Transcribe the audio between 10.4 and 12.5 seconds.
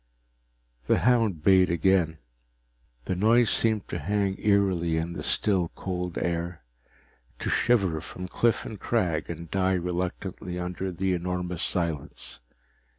under the enormous silence.